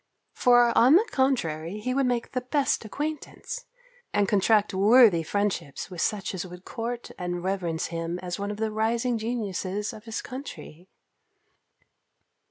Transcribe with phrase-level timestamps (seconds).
[0.33, 3.67] For, on the contrary, he would make the best acquaintance,
[4.11, 8.57] and contract worthy friendships with such as would court and reverence him as one of
[8.57, 10.87] the rising geniuses of his country.